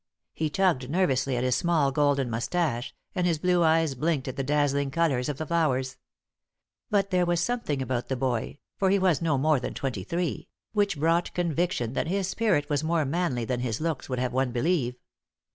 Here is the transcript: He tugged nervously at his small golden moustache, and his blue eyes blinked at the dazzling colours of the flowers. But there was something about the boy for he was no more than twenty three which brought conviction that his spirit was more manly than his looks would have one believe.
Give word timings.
He 0.33 0.49
tugged 0.49 0.89
nervously 0.89 1.37
at 1.37 1.43
his 1.43 1.55
small 1.55 1.91
golden 1.91 2.27
moustache, 2.27 2.95
and 3.13 3.27
his 3.27 3.37
blue 3.37 3.61
eyes 3.61 3.93
blinked 3.93 4.27
at 4.27 4.35
the 4.35 4.41
dazzling 4.43 4.89
colours 4.89 5.29
of 5.29 5.37
the 5.37 5.45
flowers. 5.45 5.97
But 6.89 7.11
there 7.11 7.23
was 7.23 7.39
something 7.39 7.83
about 7.83 8.07
the 8.07 8.15
boy 8.15 8.57
for 8.79 8.89
he 8.89 8.97
was 8.97 9.21
no 9.21 9.37
more 9.37 9.59
than 9.59 9.75
twenty 9.75 10.03
three 10.03 10.47
which 10.73 10.99
brought 10.99 11.35
conviction 11.35 11.93
that 11.93 12.07
his 12.07 12.27
spirit 12.27 12.67
was 12.67 12.83
more 12.83 13.05
manly 13.05 13.45
than 13.45 13.59
his 13.59 13.79
looks 13.79 14.09
would 14.09 14.17
have 14.17 14.33
one 14.33 14.51
believe. 14.51 14.95